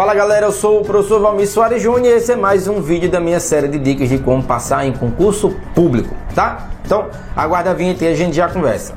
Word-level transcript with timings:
Fala 0.00 0.14
galera, 0.14 0.46
eu 0.46 0.52
sou 0.52 0.80
o 0.80 0.82
professor 0.82 1.20
Valmir 1.20 1.46
Soares 1.46 1.82
Júnior 1.82 2.14
e 2.14 2.16
esse 2.16 2.32
é 2.32 2.34
mais 2.34 2.66
um 2.66 2.80
vídeo 2.80 3.10
da 3.10 3.20
minha 3.20 3.38
série 3.38 3.68
de 3.68 3.78
dicas 3.78 4.08
de 4.08 4.16
como 4.16 4.42
passar 4.42 4.86
em 4.86 4.94
concurso 4.94 5.54
público, 5.74 6.16
tá? 6.34 6.70
Então, 6.86 7.10
aguarda 7.36 7.72
a 7.72 7.74
vinheta 7.74 8.06
e 8.06 8.08
a 8.08 8.14
gente 8.14 8.34
já 8.34 8.48
conversa. 8.48 8.94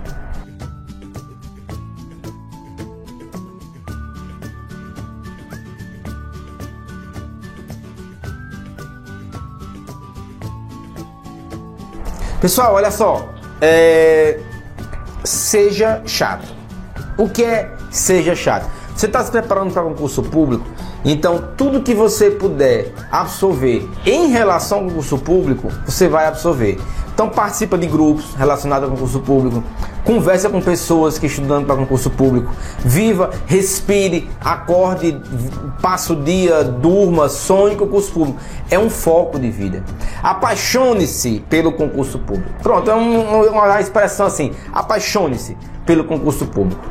Pessoal, 12.40 12.76
olha 12.76 12.92
só, 12.92 13.28
é... 13.60 14.40
seja 15.26 16.02
chato. 16.06 16.48
O 17.18 17.28
que 17.28 17.44
é 17.44 17.70
seja 17.92 18.34
chato? 18.34 18.83
Você 18.96 19.08
está 19.08 19.24
se 19.24 19.32
preparando 19.32 19.74
para 19.74 19.84
concurso 19.84 20.22
público? 20.22 20.66
Então, 21.04 21.44
tudo 21.58 21.82
que 21.82 21.94
você 21.94 22.30
puder 22.30 22.94
absorver 23.12 23.90
em 24.06 24.28
relação 24.28 24.80
ao 24.80 24.84
concurso 24.86 25.18
público, 25.18 25.68
você 25.86 26.08
vai 26.08 26.28
absorver. 26.28 26.80
Então, 27.14 27.30
participa 27.30 27.78
de 27.78 27.86
grupos 27.86 28.34
relacionados 28.36 28.90
ao 28.90 28.96
concurso 28.96 29.20
público, 29.20 29.64
conversa 30.04 30.50
com 30.50 30.60
pessoas 30.60 31.20
que 31.20 31.28
estudando 31.28 31.66
para 31.66 31.76
concurso 31.76 32.10
público, 32.10 32.52
viva, 32.80 33.30
respire, 33.46 34.30
acorde, 34.42 35.22
passe 35.82 36.12
o 36.12 36.16
dia, 36.16 36.64
durma, 36.64 37.30
sonhe 37.30 37.76
com 37.76 37.84
o 37.84 37.88
concurso 37.88 38.14
público. 38.14 38.40
É 38.72 38.80
um 38.80 38.90
foco 38.90 39.38
de 39.38 39.52
vida. 39.52 39.84
Apaixone-se 40.24 41.44
pelo 41.50 41.74
concurso 41.74 42.18
público. 42.18 42.50
Pronto, 42.64 42.90
é 42.90 42.96
um, 42.96 43.50
uma 43.50 43.80
expressão 43.80 44.26
assim: 44.26 44.52
apaixone-se 44.72 45.56
pelo 45.86 46.06
concurso 46.06 46.48
público. 46.48 46.82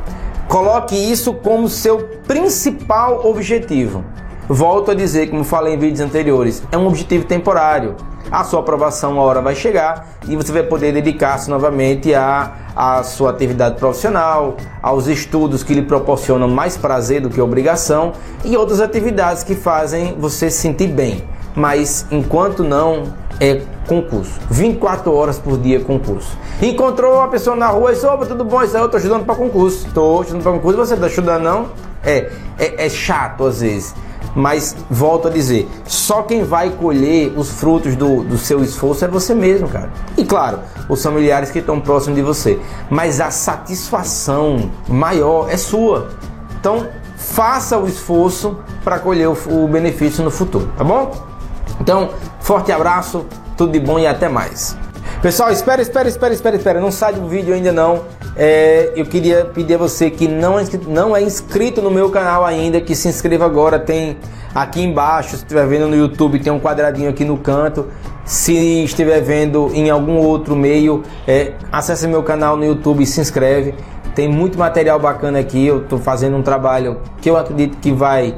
Coloque 0.53 0.95
isso 0.95 1.33
como 1.33 1.67
seu 1.67 2.07
principal 2.27 3.25
objetivo. 3.25 4.05
Volto 4.47 4.91
a 4.91 4.93
dizer, 4.93 5.31
como 5.31 5.43
falei 5.43 5.73
em 5.73 5.79
vídeos 5.79 5.99
anteriores, 5.99 6.61
é 6.71 6.77
um 6.77 6.85
objetivo 6.85 7.25
temporário. 7.25 7.95
A 8.29 8.43
sua 8.43 8.59
aprovação, 8.59 9.13
uma 9.13 9.23
hora 9.23 9.41
vai 9.41 9.55
chegar 9.55 10.09
e 10.27 10.35
você 10.35 10.51
vai 10.51 10.61
poder 10.61 10.93
dedicar-se 10.93 11.49
novamente 11.49 12.13
à, 12.13 12.53
à 12.75 13.01
sua 13.01 13.31
atividade 13.31 13.77
profissional, 13.79 14.55
aos 14.79 15.07
estudos 15.07 15.63
que 15.63 15.73
lhe 15.73 15.81
proporcionam 15.81 16.47
mais 16.47 16.77
prazer 16.77 17.19
do 17.19 17.31
que 17.31 17.41
obrigação 17.41 18.13
e 18.45 18.55
outras 18.55 18.79
atividades 18.79 19.41
que 19.41 19.55
fazem 19.55 20.15
você 20.19 20.51
se 20.51 20.59
sentir 20.59 20.89
bem. 20.89 21.23
Mas 21.55 22.05
enquanto 22.11 22.63
não, 22.63 23.03
é 23.39 23.61
concurso. 23.87 24.39
24 24.49 25.13
horas 25.13 25.37
por 25.37 25.57
dia 25.57 25.79
concurso. 25.79 26.37
Encontrou 26.61 27.15
uma 27.15 27.27
pessoa 27.27 27.55
na 27.55 27.67
rua 27.67 27.91
e 27.91 27.95
disse, 27.95 28.05
opa, 28.05 28.25
tudo 28.25 28.43
bom? 28.43 28.61
Isso 28.61 28.75
aí 28.75 28.83
eu 28.83 28.89
tô 28.89 28.97
estudando 28.97 29.25
para 29.25 29.35
concurso. 29.35 29.87
Tô 29.93 30.21
estudando 30.21 30.43
para 30.43 30.51
concurso, 30.53 30.77
você 30.77 30.95
tá 30.95 31.07
estudando 31.07 31.43
não? 31.43 31.67
É, 32.03 32.31
é, 32.57 32.85
é 32.85 32.89
chato 32.89 33.45
às 33.45 33.61
vezes. 33.61 33.93
Mas 34.35 34.75
volto 34.89 35.27
a 35.27 35.31
dizer, 35.31 35.69
só 35.85 36.23
quem 36.23 36.43
vai 36.43 36.71
colher 36.71 37.31
os 37.37 37.51
frutos 37.51 37.95
do, 37.95 38.23
do 38.23 38.37
seu 38.37 38.63
esforço 38.63 39.05
é 39.05 39.07
você 39.07 39.35
mesmo, 39.35 39.67
cara. 39.67 39.91
E 40.17 40.25
claro, 40.25 40.59
os 40.89 41.03
familiares 41.03 41.51
que 41.51 41.59
estão 41.59 41.79
próximos 41.79 42.15
de 42.15 42.23
você. 42.23 42.59
Mas 42.89 43.21
a 43.21 43.29
satisfação 43.29 44.71
maior 44.87 45.51
é 45.51 45.57
sua. 45.57 46.09
Então, 46.59 46.87
faça 47.15 47.77
o 47.77 47.87
esforço 47.87 48.57
para 48.83 48.97
colher 48.97 49.29
o, 49.29 49.37
o 49.49 49.67
benefício 49.67 50.23
no 50.23 50.31
futuro, 50.31 50.67
tá 50.75 50.83
bom? 50.83 51.32
Então, 51.83 52.11
forte 52.39 52.71
abraço, 52.71 53.25
tudo 53.57 53.73
de 53.73 53.79
bom 53.81 53.99
e 53.99 54.07
até 54.07 54.29
mais. 54.29 54.77
Pessoal, 55.21 55.51
espera, 55.51 55.81
espera, 55.81 56.07
espera, 56.07 56.33
espera, 56.33 56.55
espera. 56.55 56.79
Não 56.79 56.89
sai 56.89 57.11
do 57.11 57.27
vídeo 57.27 57.53
ainda 57.53 57.73
não. 57.73 58.03
É, 58.37 58.93
eu 58.95 59.05
queria 59.05 59.43
pedir 59.43 59.73
a 59.75 59.77
você 59.77 60.09
que 60.09 60.25
não 60.25 60.57
é, 60.57 60.61
inscrito, 60.61 60.89
não 60.89 61.13
é 61.13 61.21
inscrito 61.21 61.81
no 61.81 61.91
meu 61.91 62.09
canal 62.09 62.45
ainda, 62.45 62.79
que 62.79 62.95
se 62.95 63.09
inscreva 63.09 63.45
agora. 63.45 63.77
Tem 63.77 64.17
aqui 64.55 64.81
embaixo, 64.81 65.31
se 65.31 65.35
estiver 65.43 65.67
vendo 65.67 65.89
no 65.89 65.95
YouTube, 65.97 66.39
tem 66.39 66.53
um 66.53 66.59
quadradinho 66.59 67.09
aqui 67.09 67.25
no 67.25 67.37
canto. 67.37 67.87
Se 68.23 68.85
estiver 68.85 69.19
vendo 69.19 69.69
em 69.73 69.89
algum 69.89 70.19
outro 70.19 70.55
meio, 70.55 71.03
é, 71.27 71.51
acesse 71.69 72.07
meu 72.07 72.23
canal 72.23 72.55
no 72.55 72.63
YouTube 72.63 73.03
e 73.03 73.05
se 73.05 73.19
inscreve. 73.19 73.75
Tem 74.15 74.29
muito 74.29 74.57
material 74.57 74.99
bacana 74.99 75.39
aqui. 75.39 75.67
Eu 75.67 75.79
estou 75.81 75.99
fazendo 75.99 76.37
um 76.37 76.41
trabalho 76.41 77.01
que 77.19 77.29
eu 77.29 77.35
acredito 77.35 77.77
que 77.79 77.91
vai 77.91 78.37